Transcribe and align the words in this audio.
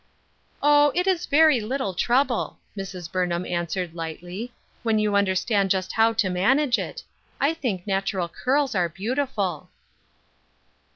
"Oh, 0.63 0.91
it 0.95 1.05
is 1.05 1.27
very 1.27 1.61
little 1.61 1.93
trouble." 1.93 2.57
Mrs. 2.75 3.11
Burnham 3.11 3.45
answered, 3.45 3.93
lighuy, 3.93 4.49
"wnen 4.83 4.99
you 4.99 5.11
anderstand 5.15 5.69
just 5.69 5.91
how 5.91 6.11
to 6.11 6.27
manage 6.27 6.79
it. 6.79 7.03
I 7.39 7.53
think 7.53 7.85
natural 7.85 8.27
curls 8.27 8.73
are 8.73 8.89
beautiful." 8.89 9.69